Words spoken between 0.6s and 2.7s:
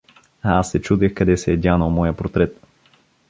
се чудех къде се е дянал моя портрет.